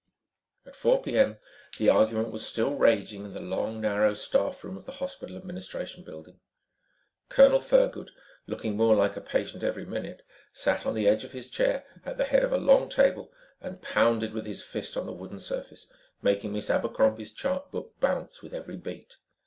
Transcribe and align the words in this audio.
At 0.65 0.73
4:00 0.73 1.03
p.m., 1.03 1.37
the 1.77 1.89
argument 1.89 2.31
was 2.31 2.43
still 2.43 2.73
raging 2.75 3.23
in 3.23 3.33
the 3.35 3.39
long, 3.39 3.79
narrow 3.79 4.15
staff 4.15 4.63
room 4.63 4.75
of 4.75 4.87
the 4.87 4.93
hospital 4.93 5.37
administration 5.37 6.03
building. 6.03 6.39
Colonel 7.29 7.59
Thurgood, 7.59 8.09
looking 8.47 8.75
more 8.75 8.95
like 8.95 9.15
a 9.15 9.21
patient 9.21 9.61
every 9.61 9.85
minute, 9.85 10.25
sat 10.53 10.87
on 10.87 10.95
the 10.95 11.07
edge 11.07 11.23
of 11.23 11.33
his 11.33 11.51
chair 11.51 11.85
at 12.03 12.17
the 12.17 12.25
head 12.25 12.43
of 12.43 12.51
a 12.51 12.57
long 12.57 12.89
table 12.89 13.31
and 13.61 13.83
pounded 13.83 14.33
with 14.33 14.47
his 14.47 14.63
fist 14.63 14.97
on 14.97 15.05
the 15.05 15.13
wooden 15.13 15.39
surface, 15.39 15.85
making 16.23 16.51
Miss 16.51 16.71
Abercrombie's 16.71 17.31
chart 17.31 17.69
book 17.69 17.93
bounce 17.99 18.41
with 18.41 18.55
every 18.55 18.77
beat. 18.77 19.17